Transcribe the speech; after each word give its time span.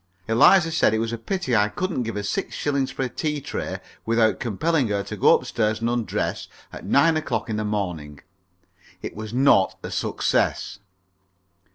Eliza 0.27 0.71
said 0.71 0.95
it 0.95 0.97
was 0.97 1.13
a 1.13 1.17
pity 1.19 1.55
I 1.55 1.69
couldn't 1.69 2.01
give 2.01 2.15
her 2.15 2.23
six 2.23 2.55
shillings 2.55 2.89
for 2.89 3.03
a 3.03 3.07
tea 3.07 3.39
tray 3.39 3.77
without 4.03 4.39
compelling 4.39 4.87
her 4.87 5.03
to 5.03 5.15
go 5.15 5.37
up 5.37 5.45
stairs 5.45 5.79
and 5.79 5.87
undress 5.91 6.47
at 6.73 6.83
nine 6.85 7.17
o'clock 7.17 7.51
in 7.51 7.57
the 7.57 7.63
morning. 7.63 8.19
It 9.03 9.15
was 9.15 9.31
not 9.31 9.77
a 9.83 9.91
success. 9.91 10.79